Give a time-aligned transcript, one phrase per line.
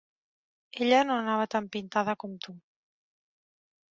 [0.85, 2.57] Ella no anava tan pintada com tu.